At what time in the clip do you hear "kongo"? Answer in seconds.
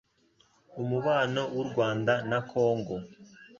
2.51-2.95